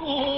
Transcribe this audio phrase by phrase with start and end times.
[0.00, 0.37] Oh.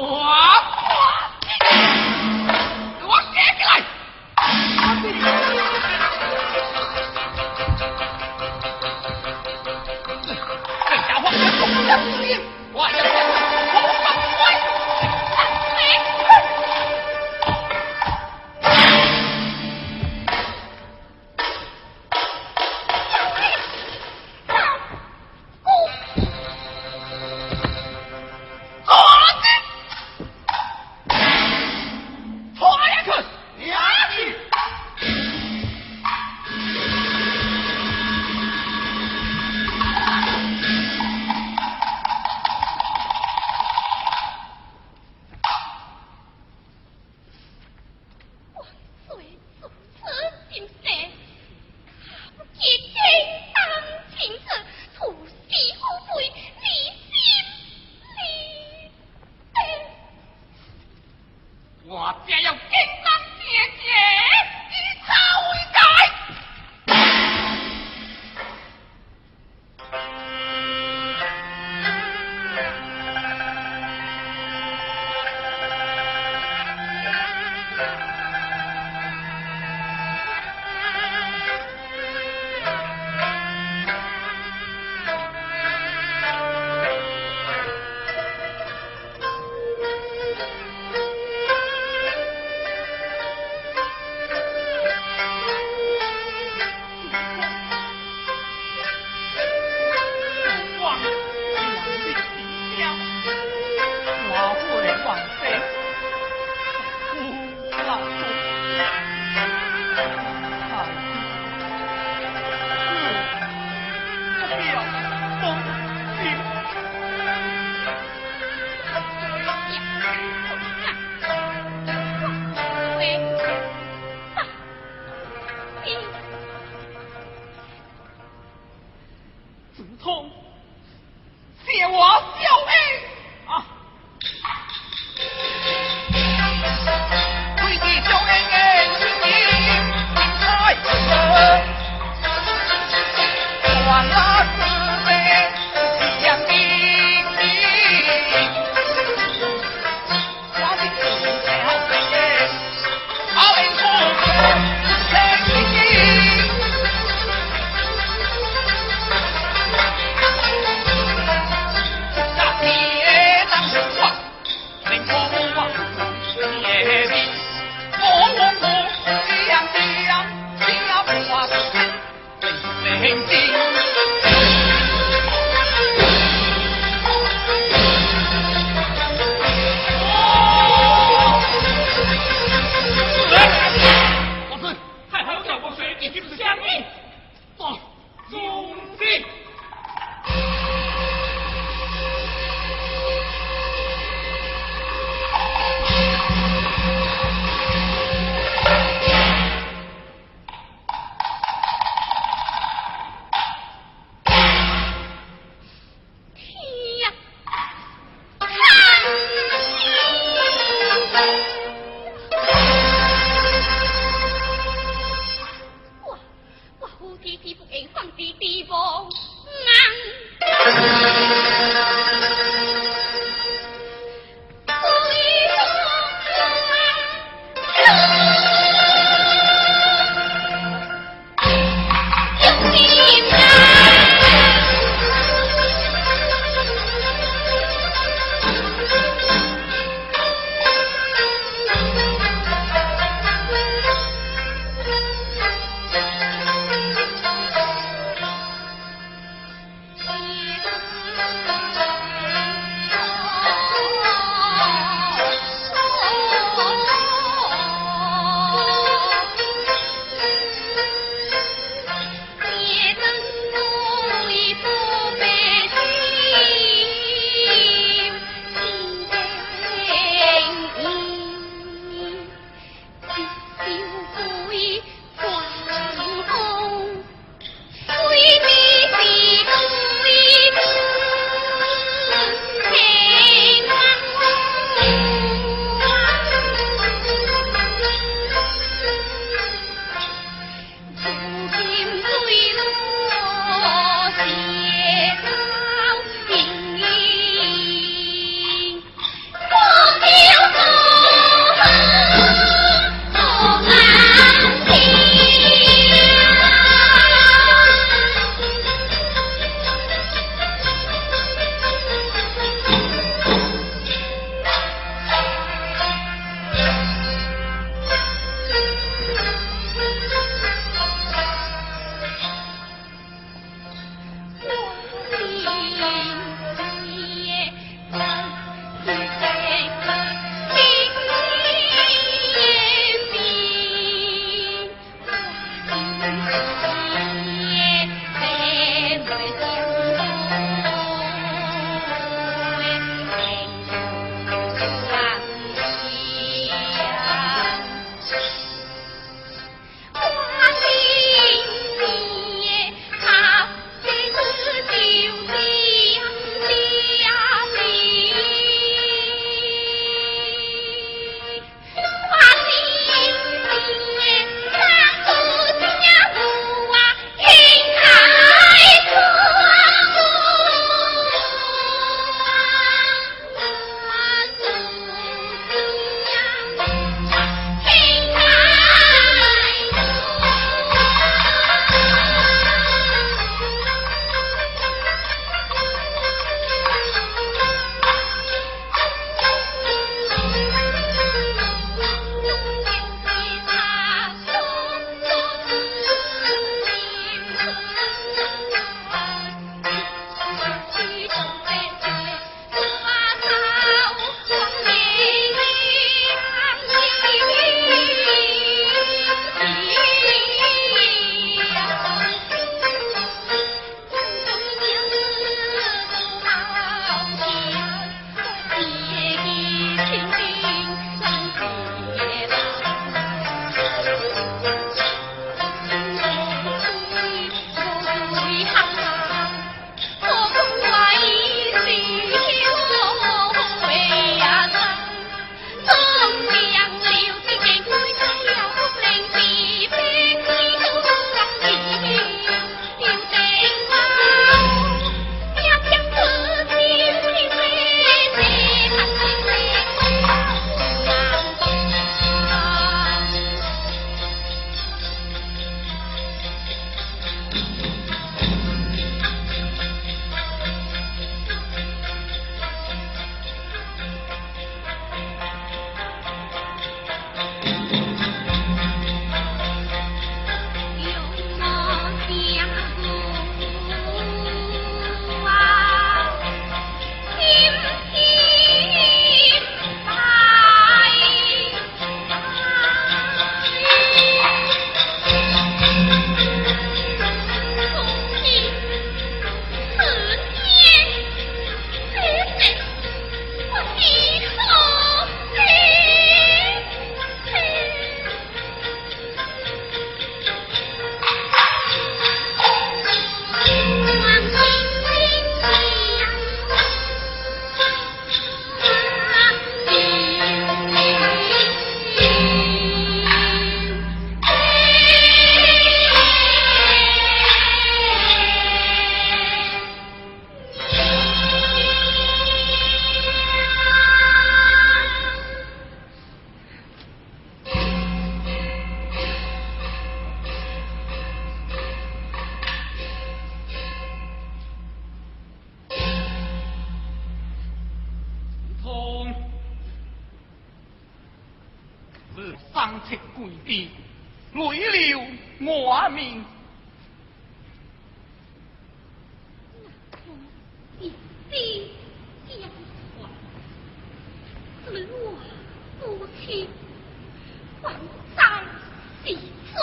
[559.05, 559.57] 细处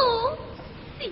[0.99, 1.11] 细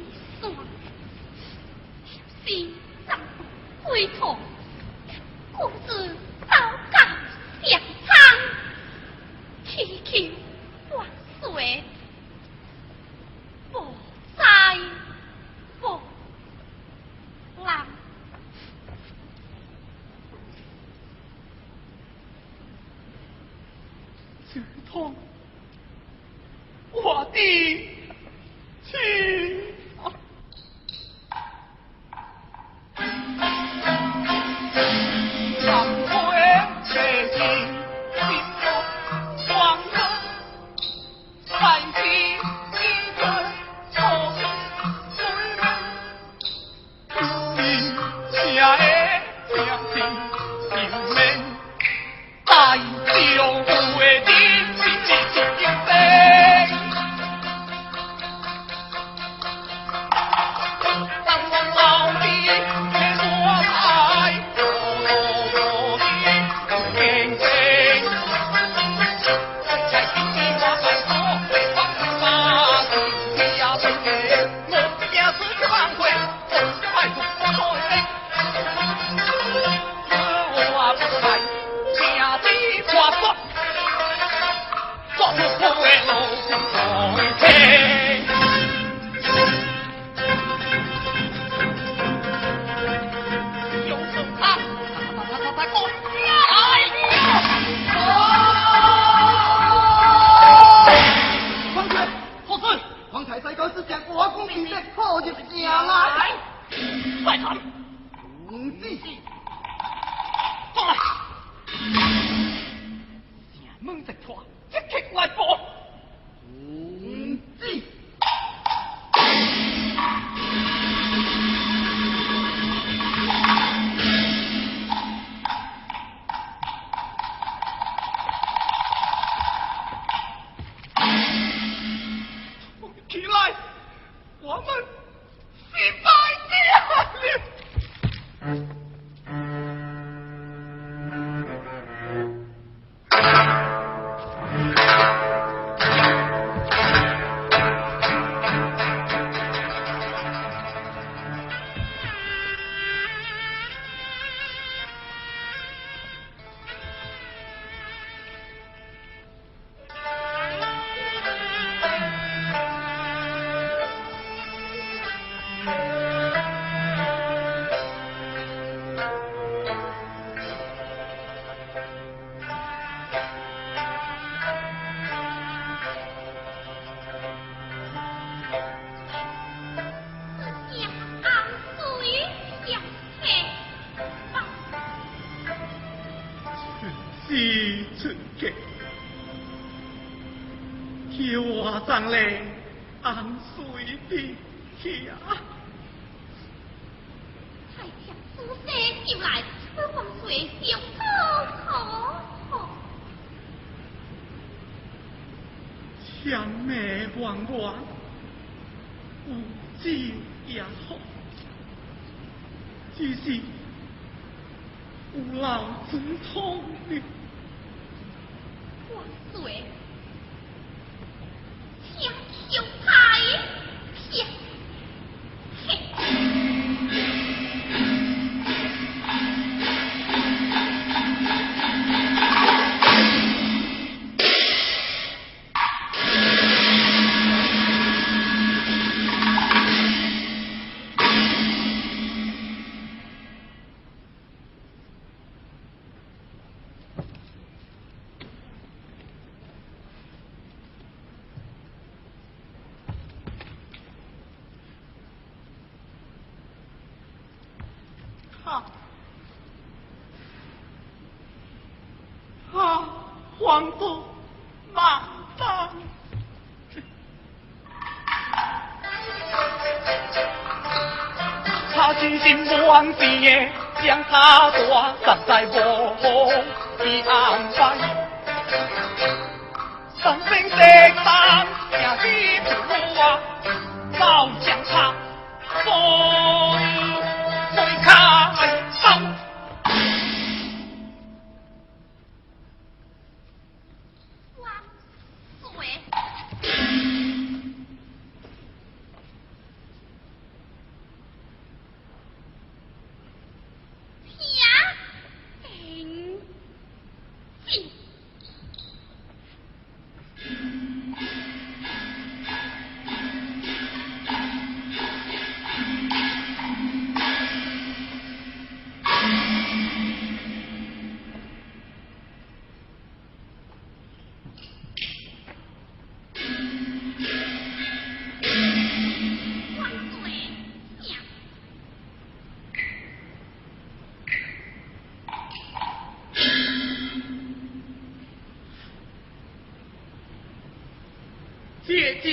[342.06, 342.12] 酒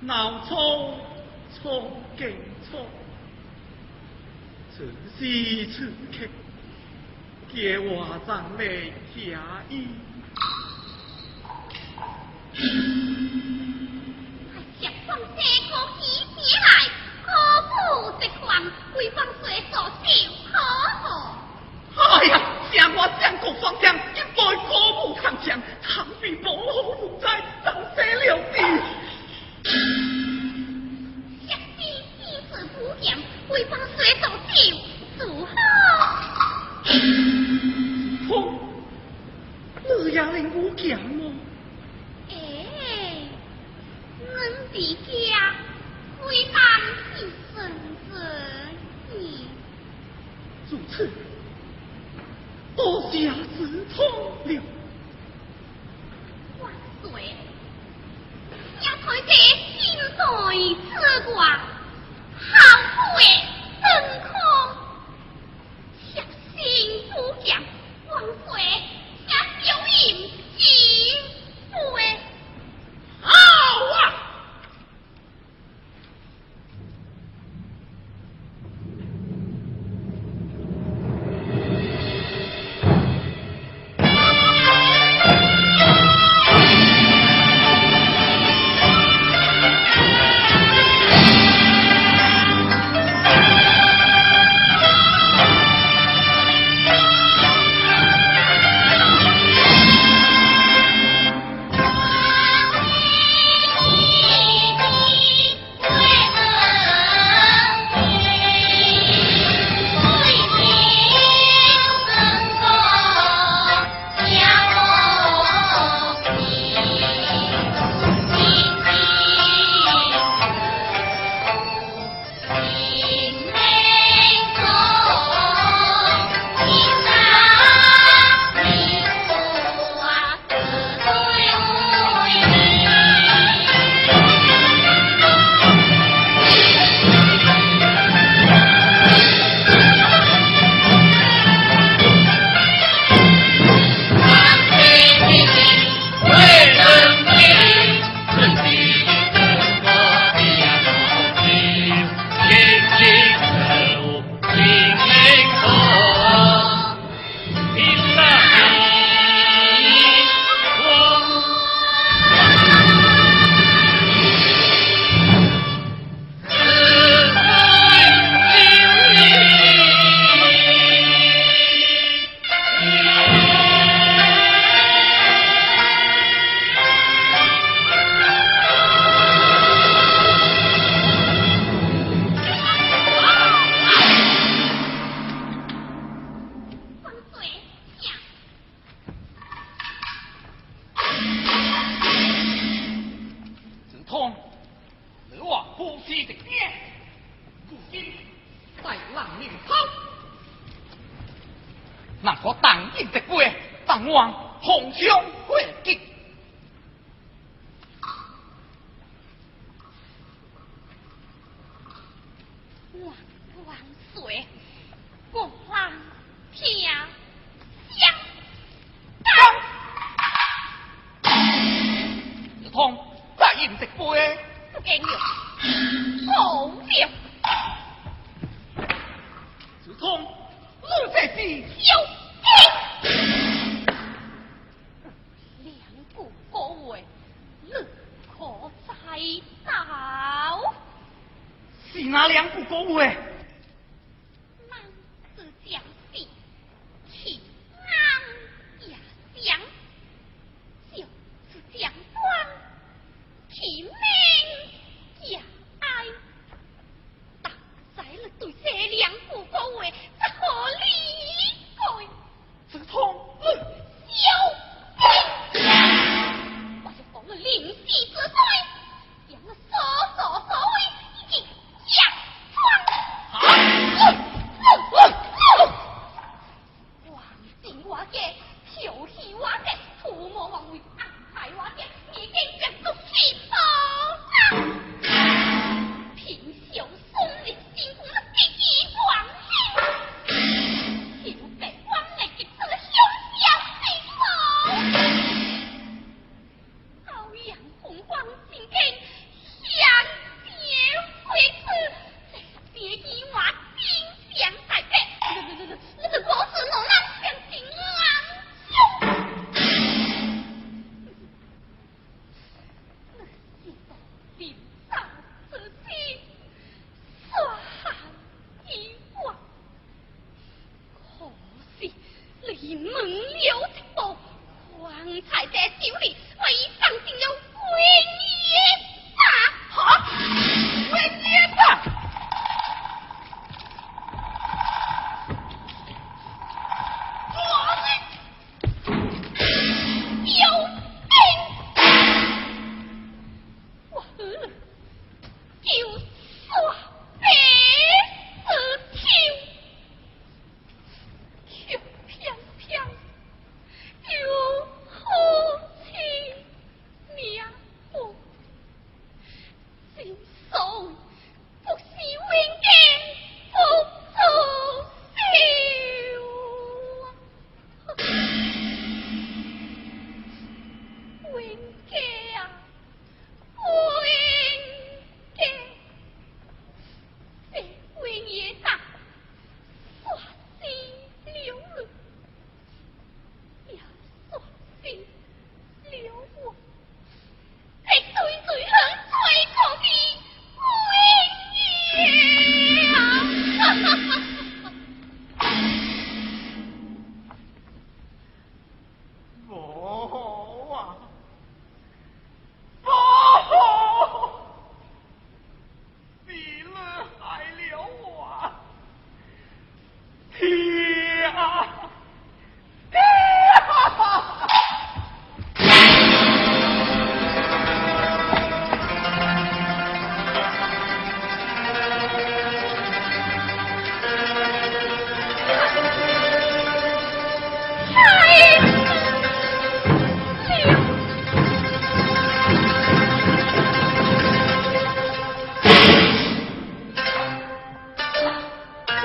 [0.00, 0.98] 闹错
[1.54, 2.34] 错敬
[2.68, 2.84] 错，
[4.76, 4.84] 此
[5.16, 6.26] 时此刻，
[7.54, 8.64] 给我长来
[9.14, 9.86] 下意。
[14.80, 15.70] 接放这可
[16.00, 16.66] 喜起来，
[17.24, 17.30] 可
[17.68, 17.70] 不
[18.20, 18.64] 直狂，
[18.96, 20.02] 为放水所受
[20.50, 20.58] 可
[21.04, 21.06] 何？
[22.02, 22.32] 哎呀，
[22.72, 24.70] 像我将国方将，一代歌
[25.06, 27.47] 舞抗强，倘比保护不在，早死
[28.28, 28.56] 了地。
[31.48, 31.80] 下次
[33.00, 35.50] 天时为帮水所受如何？
[38.28, 38.28] 痛，
[39.84, 40.86] 你也令我强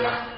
[0.04, 0.33] Gracias.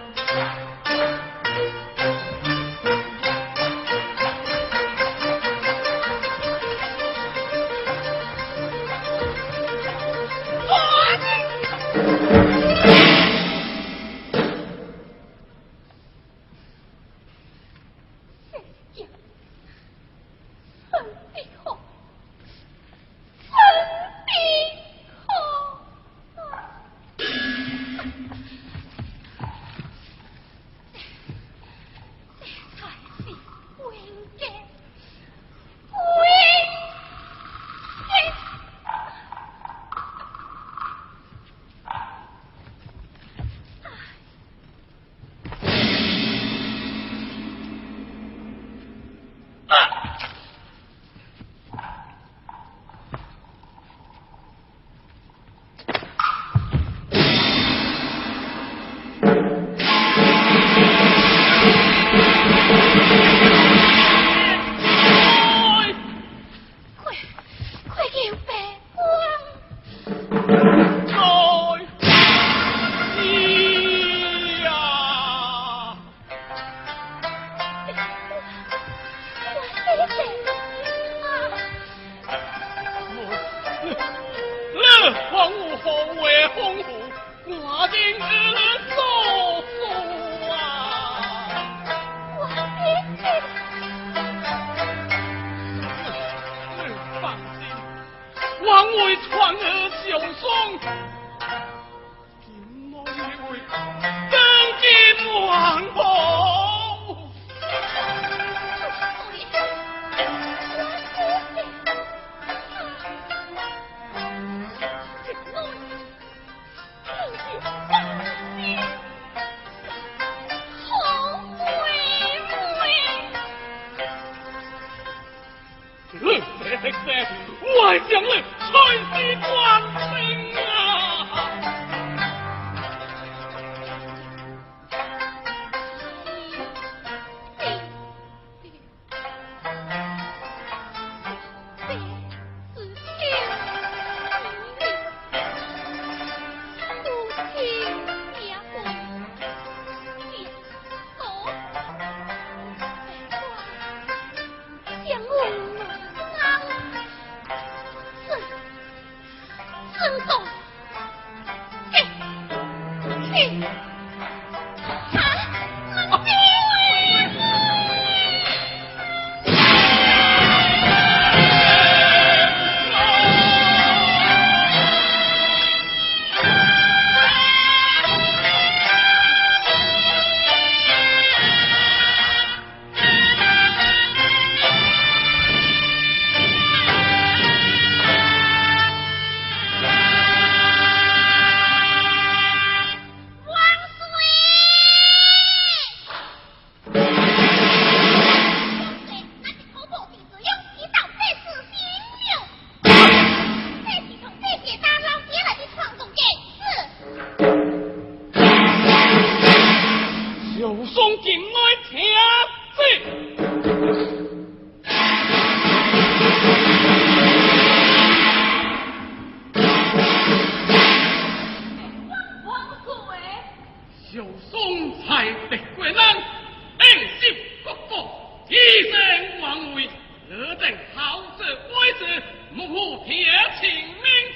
[224.12, 228.56] 小松才被贵人英接国国以
[228.92, 229.90] 身王位
[230.30, 233.68] 尔等好色鬼子目无天日请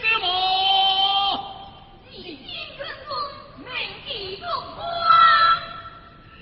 [0.02, 0.28] 之母
[2.10, 2.38] 你心
[2.80, 3.68] 可苦美
[4.08, 4.82] 丽如花。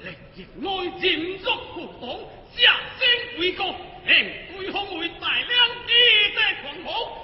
[0.03, 3.65] 历劫内金足苦痛下声鬼国
[4.05, 5.93] 令鬼方为大良知
[6.33, 7.16] 的狂吼